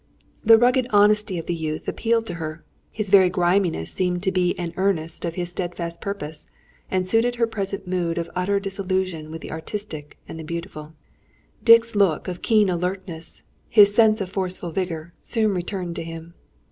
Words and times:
The 0.43 0.57
rugged 0.57 0.87
honesty 0.89 1.37
of 1.37 1.45
the 1.45 1.53
youth 1.53 1.87
appealed 1.87 2.25
to 2.25 2.33
her. 2.41 2.63
His 2.91 3.11
very 3.11 3.29
griminess 3.29 3.91
seemed 3.91 4.21
but 4.21 4.39
an 4.57 4.73
earnest 4.75 5.25
of 5.25 5.35
his 5.35 5.49
steadfast 5.51 6.01
purpose, 6.01 6.47
and 6.89 7.05
suited 7.05 7.35
her 7.35 7.45
present 7.45 7.87
mood 7.87 8.17
of 8.17 8.27
utter 8.35 8.59
disillusion 8.59 9.29
with 9.29 9.41
the 9.41 9.51
artistic 9.51 10.17
and 10.27 10.39
the 10.39 10.43
beautiful. 10.43 10.93
Dick's 11.63 11.95
look 11.95 12.27
of 12.27 12.41
keen 12.41 12.67
alertness, 12.67 13.43
his 13.69 13.93
sense 13.93 14.21
of 14.21 14.31
forceful 14.31 14.71
vigour, 14.71 15.13
soon 15.21 15.53
returned 15.53 15.95
to 15.97 16.03
him. 16.03 16.33